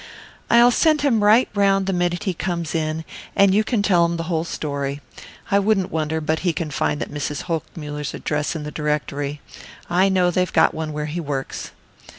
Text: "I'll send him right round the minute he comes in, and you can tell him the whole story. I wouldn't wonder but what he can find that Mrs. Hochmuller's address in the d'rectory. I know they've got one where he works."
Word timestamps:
"I'll 0.49 0.71
send 0.71 1.01
him 1.01 1.23
right 1.23 1.47
round 1.53 1.85
the 1.85 1.93
minute 1.93 2.23
he 2.23 2.33
comes 2.33 2.73
in, 2.73 3.05
and 3.35 3.53
you 3.53 3.63
can 3.63 3.83
tell 3.83 4.03
him 4.05 4.17
the 4.17 4.23
whole 4.23 4.43
story. 4.43 4.99
I 5.51 5.59
wouldn't 5.59 5.91
wonder 5.91 6.19
but 6.19 6.39
what 6.39 6.39
he 6.39 6.53
can 6.53 6.71
find 6.71 6.99
that 6.99 7.11
Mrs. 7.13 7.43
Hochmuller's 7.43 8.15
address 8.15 8.55
in 8.55 8.63
the 8.63 8.71
d'rectory. 8.71 9.41
I 9.91 10.09
know 10.09 10.31
they've 10.31 10.51
got 10.51 10.73
one 10.73 10.91
where 10.91 11.05
he 11.05 11.19
works." 11.19 11.69